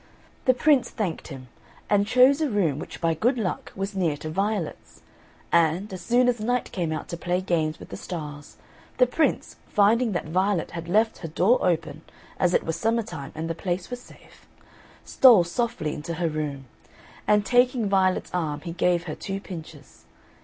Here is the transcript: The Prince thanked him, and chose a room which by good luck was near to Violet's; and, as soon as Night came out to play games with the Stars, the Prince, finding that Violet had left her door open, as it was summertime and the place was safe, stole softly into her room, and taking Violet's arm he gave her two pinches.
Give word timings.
The 0.45 0.55
Prince 0.55 0.89
thanked 0.89 1.27
him, 1.27 1.47
and 1.87 2.07
chose 2.07 2.41
a 2.41 2.49
room 2.49 2.79
which 2.79 2.99
by 2.99 3.13
good 3.13 3.37
luck 3.37 3.71
was 3.75 3.95
near 3.95 4.17
to 4.17 4.31
Violet's; 4.31 5.03
and, 5.51 5.93
as 5.93 6.01
soon 6.01 6.27
as 6.27 6.39
Night 6.39 6.71
came 6.71 6.91
out 6.91 7.07
to 7.09 7.17
play 7.17 7.39
games 7.39 7.77
with 7.77 7.89
the 7.89 7.95
Stars, 7.97 8.57
the 8.97 9.05
Prince, 9.05 9.57
finding 9.67 10.11
that 10.13 10.25
Violet 10.25 10.71
had 10.71 10.87
left 10.89 11.19
her 11.19 11.27
door 11.27 11.59
open, 11.61 12.01
as 12.39 12.55
it 12.55 12.63
was 12.63 12.75
summertime 12.77 13.31
and 13.35 13.47
the 13.47 13.53
place 13.53 13.91
was 13.91 14.01
safe, 14.01 14.47
stole 15.05 15.43
softly 15.43 15.93
into 15.93 16.15
her 16.15 16.29
room, 16.29 16.65
and 17.27 17.45
taking 17.45 17.87
Violet's 17.87 18.33
arm 18.33 18.61
he 18.61 18.71
gave 18.71 19.03
her 19.03 19.13
two 19.13 19.39
pinches. 19.39 20.05